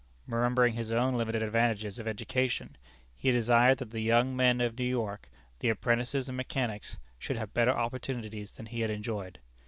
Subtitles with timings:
[0.25, 2.75] Remembering his own limited advantages of education,
[3.15, 7.53] he desired that the young men of New York, the apprentices and mechanics, should have
[7.53, 9.37] better opportunities than he had enjoyed.